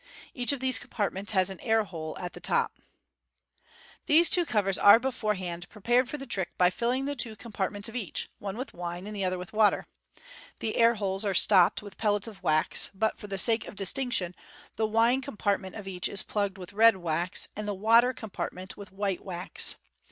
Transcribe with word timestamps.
Each 0.33 0.51
of 0.51 0.59
these 0.59 0.79
compartments 0.79 1.33
has 1.33 1.51
an 1.51 1.59
air 1.59 1.83
hole 1.83 2.17
at 2.17 2.33
the 2.33 2.39
top. 2.39 2.71
(See 2.71 2.79
Fig. 2.79 4.05
209.) 4.07 4.07
These 4.07 4.29
two 4.31 4.45
covers 4.47 4.77
are 4.79 4.99
beforehand 4.99 5.69
prepared 5.69 6.09
for 6.09 6.17
the 6.17 6.25
trick 6.25 6.57
by 6.57 6.71
filling 6.71 7.05
the 7.05 7.15
two 7.15 7.35
compartments 7.35 7.87
of 7.87 7.95
each, 7.95 8.27
one 8.39 8.57
with 8.57 8.73
wine 8.73 9.05
and 9.05 9.15
the 9.15 9.23
other 9.23 9.37
with 9.37 9.53
water. 9.53 9.85
The 10.57 10.75
air 10.77 10.95
holes 10.95 11.23
are 11.23 11.35
stopped 11.35 11.83
with 11.83 11.99
pellets 11.99 12.27
of 12.27 12.41
wax, 12.41 12.89
but 12.95 13.19
for 13.19 13.27
the 13.27 13.37
sake 13.37 13.67
of 13.67 13.75
distinction 13.75 14.33
the" 14.75 14.87
wine" 14.87 15.21
compartment 15.21 15.75
of 15.75 15.87
each 15.87 16.09
is 16.09 16.23
plugged 16.23 16.57
wiih 16.57 16.73
red 16.73 16.97
wax, 16.97 17.49
and 17.55 17.67
the" 17.67 17.75
water" 17.75 18.11
compartment 18.21 18.75
with 18.75 18.91
white 18.91 19.23
wax. 19.23 19.75